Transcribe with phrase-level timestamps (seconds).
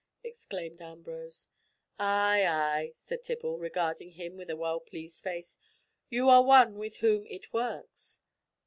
[0.23, 1.47] exclaimed Ambrose.
[1.99, 5.59] "Ay, ay," said Tibble, regarding him with a well pleased face.
[6.09, 8.19] "You are one with whom it works."